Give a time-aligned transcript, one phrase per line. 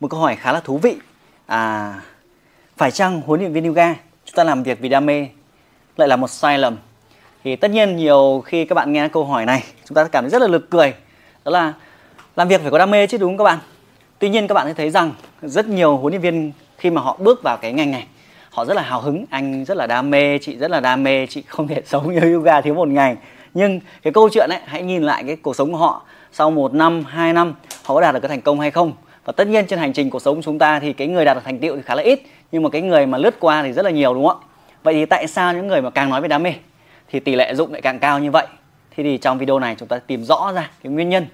[0.00, 0.96] một câu hỏi khá là thú vị.
[1.46, 1.94] À
[2.80, 5.26] phải chăng huấn luyện viên yoga chúng ta làm việc vì đam mê,
[5.96, 6.76] lại là một sai lầm?
[7.44, 10.30] Thì tất nhiên nhiều khi các bạn nghe câu hỏi này, chúng ta cảm thấy
[10.30, 10.94] rất là lực cười.
[11.44, 11.72] Đó là
[12.36, 13.58] làm việc phải có đam mê chứ, đúng không các bạn?
[14.18, 17.16] Tuy nhiên các bạn sẽ thấy rằng rất nhiều huấn luyện viên khi mà họ
[17.20, 18.06] bước vào cái ngành này,
[18.50, 19.24] họ rất là hào hứng.
[19.30, 22.34] Anh rất là đam mê, chị rất là đam mê, chị không thể sống như
[22.34, 23.16] yoga thiếu một ngày.
[23.54, 26.02] Nhưng cái câu chuyện ấy, hãy nhìn lại cái cuộc sống của họ.
[26.32, 27.54] Sau một năm, hai năm,
[27.84, 28.92] họ có đạt được cái thành công hay không?
[29.24, 31.36] Và tất nhiên trên hành trình cuộc sống của chúng ta thì cái người đạt
[31.36, 32.22] được thành tựu thì khá là ít
[32.52, 34.46] nhưng mà cái người mà lướt qua thì rất là nhiều đúng không ạ?
[34.82, 36.54] Vậy thì tại sao những người mà càng nói về đam mê
[37.08, 38.46] thì tỷ lệ dụng lại càng cao như vậy?
[38.96, 41.26] Thì, thì trong video này chúng ta tìm rõ ra cái nguyên nhân.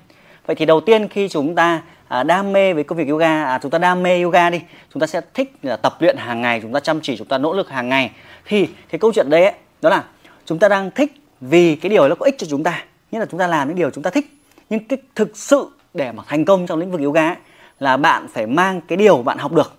[0.46, 3.58] Vậy thì đầu tiên khi chúng ta à, đam mê với công việc yoga à,
[3.62, 4.60] chúng ta đam mê yoga đi
[4.94, 7.38] chúng ta sẽ thích là tập luyện hàng ngày chúng ta chăm chỉ chúng ta
[7.38, 8.10] nỗ lực hàng ngày.
[8.44, 10.04] Thì cái câu chuyện đấy ấy, đó là
[10.44, 13.26] chúng ta đang thích vì cái điều nó có ích cho chúng ta nghĩa là
[13.30, 14.26] chúng ta làm những điều chúng ta thích.
[14.70, 17.36] Nhưng cái thực sự để mà thành công trong lĩnh vực yoga ấy,
[17.80, 19.74] là bạn phải mang cái điều bạn học được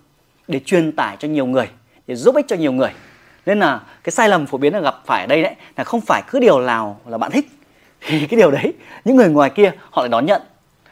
[0.47, 1.69] để truyền tải cho nhiều người
[2.07, 2.89] để giúp ích cho nhiều người.
[3.45, 6.01] Nên là cái sai lầm phổ biến là gặp phải ở đây đấy là không
[6.01, 7.47] phải cứ điều nào là bạn thích
[8.01, 8.73] thì cái điều đấy
[9.05, 10.41] những người ngoài kia họ lại đón nhận.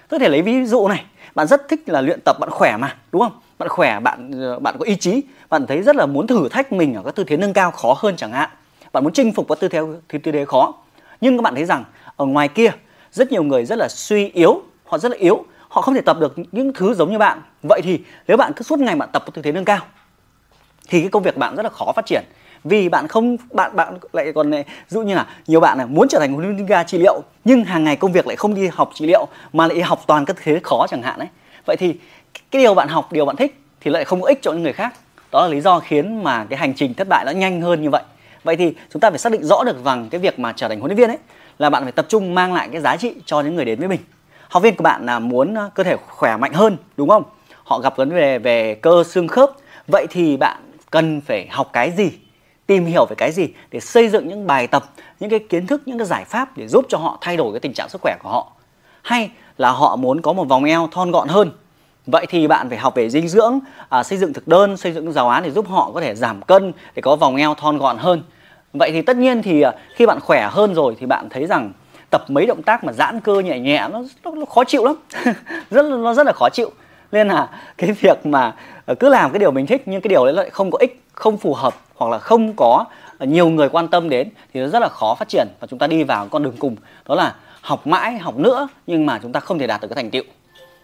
[0.08, 2.96] Tôi thể lấy ví dụ này bạn rất thích là luyện tập bạn khỏe mà
[3.12, 3.40] đúng không?
[3.58, 6.74] Bạn khỏe bạn ờ, bạn có ý chí bạn thấy rất là muốn thử thách
[6.74, 8.50] mình ở các tư thế nâng cao khó hơn chẳng hạn.
[8.94, 10.74] Bạn muốn chinh phục các tư thế tư, tư thế khó.
[11.22, 11.84] Nhưng các bạn thấy rằng
[12.16, 12.72] ở ngoài kia
[13.12, 16.18] rất nhiều người rất là suy yếu họ rất là yếu họ không thể tập
[16.20, 17.42] được những thứ giống như bạn.
[17.70, 19.80] Vậy thì nếu bạn cứ suốt ngày bạn tập tư thế nâng cao
[20.88, 22.24] thì cái công việc bạn rất là khó phát triển.
[22.64, 26.08] Vì bạn không bạn bạn lại còn này, dụ như là nhiều bạn là muốn
[26.08, 28.68] trở thành huấn luyện viên trị liệu nhưng hàng ngày công việc lại không đi
[28.68, 31.28] học trị liệu mà lại học toàn các thế khó chẳng hạn đấy
[31.66, 31.96] vậy thì
[32.52, 34.74] cái điều bạn học điều bạn thích thì lại không có ích cho những người
[34.74, 34.94] khác.
[35.32, 37.90] Đó là lý do khiến mà cái hành trình thất bại nó nhanh hơn như
[37.90, 38.04] vậy.
[38.44, 40.80] Vậy thì chúng ta phải xác định rõ được rằng cái việc mà trở thành
[40.80, 41.18] huấn luyện viên ấy
[41.58, 43.88] là bạn phải tập trung mang lại cái giá trị cho những người đến với
[43.88, 44.00] mình
[44.56, 47.24] học viên của bạn là muốn à, cơ thể khỏe mạnh hơn đúng không?
[47.64, 49.52] Họ gặp vấn đề về cơ xương khớp.
[49.88, 50.58] Vậy thì bạn
[50.92, 52.12] cần phải học cái gì?
[52.68, 54.84] Tìm hiểu về cái gì để xây dựng những bài tập
[55.20, 57.60] những cái kiến thức những cái giải pháp để giúp cho họ thay đổi cái
[57.60, 58.52] tình trạng sức khỏe của họ?
[59.02, 61.52] Hay là họ muốn có một vòng eo thon gọn hơn?
[62.06, 65.12] Vậy thì bạn phải học về dinh dưỡng à, xây dựng thực đơn xây dựng
[65.12, 67.98] giáo án để giúp họ có thể giảm cân để có vòng eo thon gọn
[67.98, 68.24] hơn.
[68.74, 71.72] Vậy thì tất nhiên thì à, khi bạn khỏe hơn rồi thì bạn thấy rằng
[72.10, 74.96] tập mấy động tác mà giãn cơ nhẹ nhẹ nó, nó, nó khó chịu lắm.
[75.70, 76.72] Rất nó rất là khó chịu.
[77.12, 78.56] Nên là cái việc mà
[78.86, 81.02] ờ, cứ làm cái điều mình thích nhưng cái điều đấy lại không có ích
[81.14, 82.86] không phù hợp hoặc là không có
[83.20, 85.88] nhiều người quan tâm đến thì nó rất là khó phát triển và chúng ta
[85.88, 86.76] đi vào con đường cùng.
[87.06, 89.96] Đó là học mãi học nữa nhưng mà chúng ta không thể đạt được cái
[89.96, 90.24] thành tựu.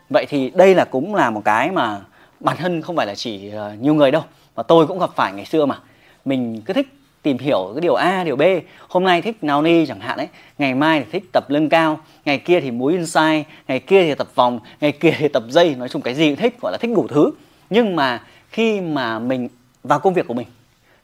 [0.09, 1.99] Vậy thì đây là cũng là một cái mà
[2.39, 4.23] bản thân không phải là chỉ ờ, nhiều người đâu
[4.55, 5.79] mà tôi cũng gặp phải ngày xưa mà.
[6.25, 6.87] Mình cứ thích
[7.21, 8.41] tìm hiểu cái điều A, điều B.
[8.87, 10.27] Hôm nay thích nào ni chẳng hạn đấy,
[10.57, 14.15] ngày mai thì thích tập lưng cao, ngày kia thì múi inside, ngày kia thì
[14.15, 16.77] tập vòng, ngày kia thì tập dây, nói chung cái gì cũng thích, gọi là
[16.81, 17.31] thích đủ thứ.
[17.69, 19.49] Nhưng mà khi mà mình
[19.83, 20.47] vào công việc của mình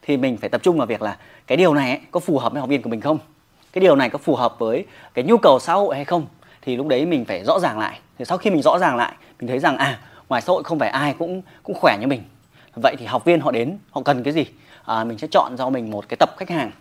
[0.01, 1.17] thì mình phải tập trung vào việc là
[1.47, 3.17] cái điều này ấy, có phù hợp với học viên của mình không?
[3.73, 6.25] Cái điều này có phù hợp với cái nhu cầu xã hội hay không?
[6.61, 7.99] Thì lúc đấy mình phải rõ ràng lại.
[8.19, 10.79] Thì sau khi mình rõ ràng lại mình thấy rằng à ngoài xã hội không
[10.79, 12.21] phải ai cũng cũng khỏe như mình.
[12.75, 14.45] Vậy thì học viên họ đến họ cần cái gì?
[14.87, 16.71] À, mình sẽ chọn cho mình một cái tập khách hàng.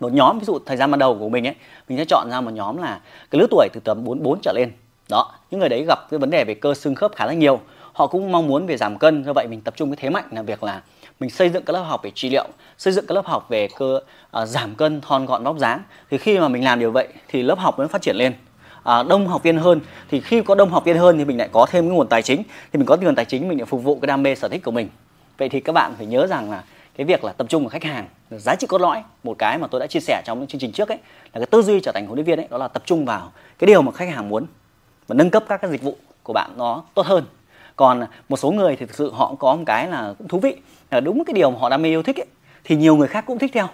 [0.00, 1.54] Một nhóm ví dụ thời gian ban đầu của mình ấy
[1.88, 3.00] mình sẽ chọn ra một nhóm là
[3.30, 4.72] cái lứa tuổi từ tầm 44 trở lên.
[5.08, 7.60] Đó những người đấy gặp cái vấn đề về cơ xương khớp khá là nhiều.
[7.92, 10.24] Họ cũng mong muốn về giảm cân do vậy mình tập trung cái thế mạnh
[10.30, 10.82] là việc là
[11.20, 12.48] mình xây dựng các lớp học về trị liệu
[12.78, 14.00] xây dựng các lớp học về cơ
[14.30, 15.82] à, giảm cân thon gọn vóc dáng.
[16.10, 18.32] Thì khi mà mình làm điều vậy thì lớp học nó phát triển lên.
[18.82, 21.48] À, đông học viên hơn thì khi có đông học viên hơn thì mình lại
[21.52, 22.42] có thêm cái nguồn tài chính.
[22.72, 24.62] Thì mình có nguồn tài chính mình lại phục vụ cái đam mê sở thích
[24.64, 24.88] của mình.
[25.38, 26.62] Vậy thì các bạn phải nhớ rằng là
[26.96, 29.66] cái việc là tập trung vào khách hàng giá trị cốt lõi một cái mà
[29.66, 31.92] tôi đã chia sẻ trong những chương trình trước ấy là cái tư duy trở
[31.92, 34.28] thành huấn luyện viên ấy đó là tập trung vào cái điều mà khách hàng
[34.28, 34.46] muốn
[35.06, 37.24] và nâng cấp các cái dịch vụ của bạn nó tốt hơn.
[37.76, 40.56] Còn một số người thì thực sự họ có một cái là cũng thú vị
[40.90, 42.26] là đúng cái điều mà họ đam mê yêu thích ấy,
[42.64, 43.68] thì nhiều người khác cũng thích theo.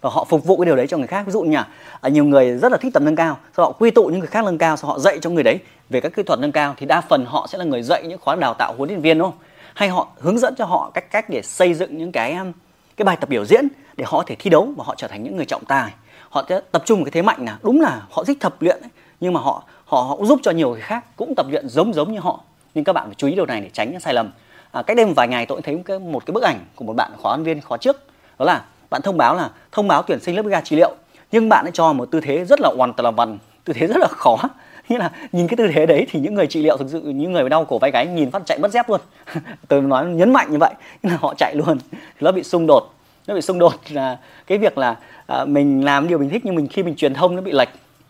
[0.00, 1.26] Và họ phục vụ cái điều đấy cho người khác.
[1.26, 1.56] Ví dụ như
[2.02, 4.28] là nhiều người rất là thích tập nâng cao sau họ quy tụ những người
[4.28, 5.58] khác nâng cao sau họ dạy cho người đấy
[5.90, 8.18] về các kỹ thuật nâng cao thì đa phần họ sẽ là người dạy những
[8.18, 9.38] khóa đào tạo huấn luyện viên đúng không?
[9.76, 12.52] Hay họ hướng dẫn cho họ cách cách để xây dựng những cái um,
[12.96, 15.22] cái bài tập biểu diễn để họ có thể thi đấu và họ trở thành
[15.22, 15.92] những người trọng tài.
[16.30, 18.90] Họ sẽ tập trung cái thế mạnh là đúng là họ thích tập luyện ấy,
[19.20, 21.94] nhưng mà họ họ họ cũng giúp cho nhiều người khác cũng tập luyện giống
[21.94, 22.40] giống như họ.
[22.74, 24.30] Nhưng các bạn phải chú ý điều này để tránh những sai lầm.
[24.72, 26.58] À, cách đây một vài ngày tôi cũng thấy một cái, một cái bức ảnh
[26.74, 27.96] của một bạn khóa viên khóa trước.
[28.38, 30.94] Đó là bạn thông báo là thông báo tuyển sinh lớp ga trị liệu.
[31.32, 33.86] Nhưng bạn ấy cho một tư thế rất là hoàn toàn là vần tư thế
[33.86, 34.38] rất là khó.
[34.88, 37.32] nghĩa là nhìn cái tư thế đấy thì những người trị liệu thực sự những
[37.32, 39.00] người đau cổ vai gáy nhìn phát chạy mất dép luôn.
[39.68, 41.78] Tôi nói nhấn mạnh như vậy nhưng là họ chạy luôn.
[42.20, 42.92] Nó bị xung đột
[43.26, 44.96] nó bị xung đột là cái việc là
[45.26, 47.68] à, mình làm điều mình thích nhưng mình khi mình truyền thông nó bị lệch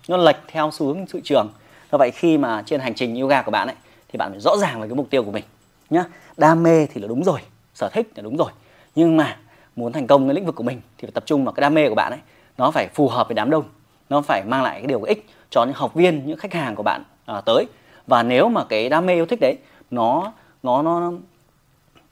[0.09, 1.49] nó lệch theo xu hướng thị trường.
[1.93, 3.77] Do vậy khi mà trên hành trình yoga của bạn ấy
[4.09, 5.45] thì bạn phải rõ ràng về cái mục tiêu của mình
[5.91, 6.05] nhá.
[6.37, 7.41] Đam mê thì là đúng rồi
[7.75, 8.51] sở thích là đúng rồi.
[8.95, 9.37] Nhưng mà
[9.77, 11.75] muốn thành công cái lĩnh vực của mình thì phải tập trung vào cái đam
[11.75, 12.21] mê của bạn ấy
[12.59, 13.65] nó phải phù hợp với đám đông
[14.11, 16.83] nó phải mang lại cái điều ích cho những học viên những khách hàng của
[16.83, 17.67] bạn à, tới.
[18.07, 19.57] Và nếu mà cái đam mê yêu thích đấy
[19.91, 20.33] nó
[20.63, 21.13] nó nó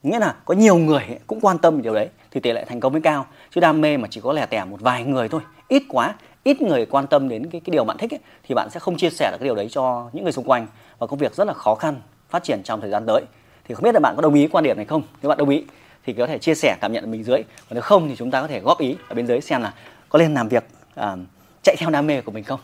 [0.03, 2.93] nghĩa là có nhiều người cũng quan tâm điều đấy thì tỷ lệ thành công
[2.93, 3.27] mới cao.
[3.51, 6.15] Chứ đam mê mà chỉ có lẻ tẻ một vài người thôi ít quá
[6.45, 8.97] ít người quan tâm đến cái cái điều bạn thích ấy, thì bạn sẽ không
[8.97, 10.67] chia sẻ được cái điều đấy cho những người xung quanh.
[10.99, 12.01] Và công việc rất là khó khăn
[12.31, 13.23] phát triển trong thời gian tới.
[13.65, 15.03] Thì không biết là bạn có đồng ý quan điểm này không?
[15.23, 15.65] Nếu bạn đồng ý
[16.05, 17.43] thì có thể chia sẻ cảm nhận ở mình dưới.
[17.43, 19.75] Còn nếu không thì chúng ta có thể góp ý ở bên dưới xem là
[20.09, 20.65] có nên làm việc
[20.95, 21.17] à,
[21.65, 22.61] chạy theo đam mê của mình không?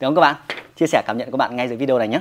[0.00, 0.36] Đúng không các bạn?
[0.76, 2.20] Chia sẻ cảm nhận của bạn ngay dưới video này nhé.